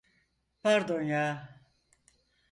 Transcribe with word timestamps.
Pardon 0.63 1.01
ya. 1.01 1.23